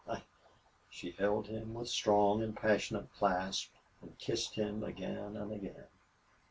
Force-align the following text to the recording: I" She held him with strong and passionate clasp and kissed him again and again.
I" 0.07 0.23
She 0.89 1.11
held 1.11 1.45
him 1.45 1.75
with 1.75 1.87
strong 1.87 2.41
and 2.41 2.57
passionate 2.57 3.13
clasp 3.13 3.71
and 4.01 4.17
kissed 4.17 4.55
him 4.55 4.83
again 4.83 5.37
and 5.37 5.53
again. 5.53 5.85